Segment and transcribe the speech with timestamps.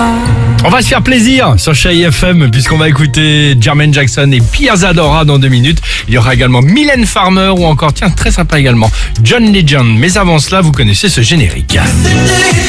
[0.00, 0.33] are
[0.66, 4.76] On va se faire plaisir sur Chérie FM puisqu'on va écouter Jermaine Jackson et Pierre
[4.76, 5.82] Zadora dans deux minutes.
[6.08, 8.90] Il y aura également Mylène Farmer ou encore, tiens, très sympa également,
[9.22, 9.86] John Legend.
[9.98, 11.78] Mais avant cela, vous connaissez ce générique.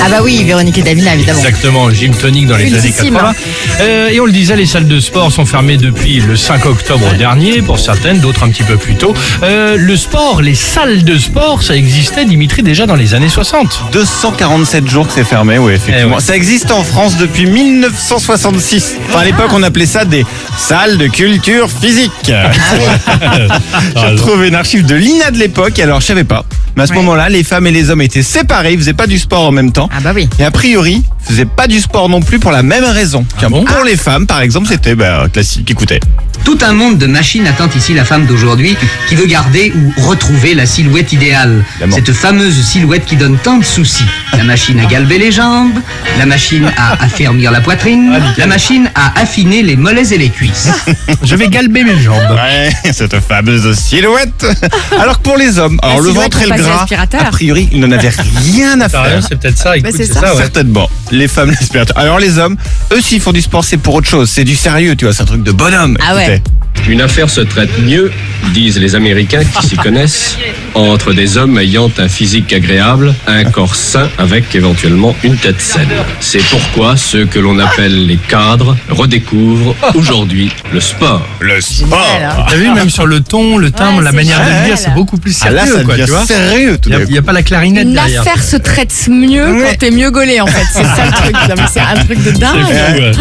[0.00, 1.38] Ah bah oui, Véronique et Davina, évidemment.
[1.38, 3.14] Exactement, Jim Tonic dans les années Cultissime.
[3.14, 3.34] 80.
[3.80, 7.14] Euh, et on le disait, les salles de sport sont fermées depuis le 5 octobre
[7.14, 9.14] dernier, pour certaines, d'autres un petit peu plus tôt.
[9.42, 13.86] Euh, le sport, les salles de sport, ça existait, Dimitri, déjà dans les années 60.
[13.92, 16.10] 247 jours que c'est fermé, oui, effectivement.
[16.12, 16.20] Eh ouais.
[16.20, 17.46] Ça existe en France depuis
[17.78, 18.96] 1966.
[19.08, 20.24] Enfin, à l'époque, on appelait ça des
[20.56, 22.10] salles de culture physique.
[23.96, 26.44] J'ai retrouvé une archive de l'INA de l'époque, alors je savais pas.
[26.76, 26.98] Mais à ce Ouais.
[26.98, 29.72] moment-là, les femmes et les hommes étaient séparés, ils faisaient pas du sport en même
[29.72, 29.88] temps.
[29.92, 30.28] Ah bah oui.
[30.38, 33.24] Et a priori, ils faisaient pas du sport non plus pour la même raison.
[33.50, 35.70] Bon pour les femmes, par exemple, c'était bah, classique.
[35.70, 36.00] Écoutez.
[36.48, 38.74] Tout un monde de machines attend ici la femme d'aujourd'hui
[39.06, 41.62] qui veut garder ou retrouver la silhouette idéale.
[41.72, 41.96] Évidemment.
[41.96, 44.06] Cette fameuse silhouette qui donne tant de soucis.
[44.32, 45.78] La machine à galber les jambes,
[46.18, 50.70] la machine à affermir la poitrine, la machine à affiner les mollets et les cuisses.
[51.22, 52.16] Je vais galber mes jambes.
[52.30, 54.46] Ouais, cette fameuse silhouette.
[54.98, 57.90] Alors que pour les hommes, alors le ventre et le gras, a priori, ils n'en
[57.92, 58.08] avaient
[58.54, 59.22] rien à faire.
[59.28, 60.20] c'est peut-être ça, écoute, c'est c'est ça.
[60.20, 60.40] ça, ouais.
[60.40, 60.88] Certainement.
[61.10, 61.98] Les femmes, l'aspirateur.
[61.98, 62.56] Alors les hommes,
[62.92, 64.30] eux s'ils font du sport, c'est pour autre chose.
[64.30, 65.98] C'est du sérieux, tu vois, c'est un truc de bonhomme.
[66.00, 66.37] Ah ouais.
[66.86, 68.10] Une affaire se traite mieux,
[68.54, 70.38] disent les Américains qui s'y connaissent,
[70.74, 75.88] entre des hommes ayant un physique agréable, un corps sain avec éventuellement une tête saine.
[76.20, 81.26] C'est pourquoi ceux que l'on appelle les cadres redécouvrent aujourd'hui le sport.
[81.40, 81.98] Le sport.
[82.22, 82.44] Hein.
[82.48, 85.18] T'as vu, même sur le ton, le timbre, Ouais, la manière de dire, c'est beaucoup
[85.18, 86.24] plus Ah sérieux, là, ça quoi, devient tu vois.
[86.26, 88.22] sérieux tout Il n'y a, pas la clarinette Une derrière.
[88.22, 89.64] affaire se traite mieux Ouais.
[89.72, 90.64] quand t'es mieux gaulé en fait.
[90.72, 91.36] C'est ça le truc.
[91.70, 93.14] C'est un truc de dingue.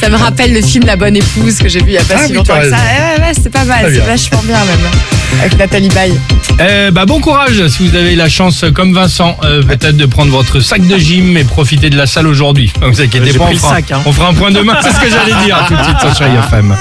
[0.00, 2.14] Ça me rappelle le film La Bonne Épouse que j'ai vu il y a pas
[2.18, 2.76] Ah si longtemps que ça.
[2.76, 3.86] Ouais, ouais, ouais, c'est pas mal.
[3.92, 4.90] C'est vachement bien même.
[5.40, 6.18] Avec Nathalie Baye.
[6.58, 10.30] Eh bah, bon courage si vous avez la chance, comme Vincent, euh, peut-être de prendre
[10.32, 12.72] votre sac de gym et profiter de la salle aujourd'hui.
[12.80, 14.00] Ne vous inquiétez pas, pris on le fera, sac, hein.
[14.06, 14.76] on fera un point demain.
[14.82, 16.74] C'est ce que j'allais dire tout de suite sur Chérie FM.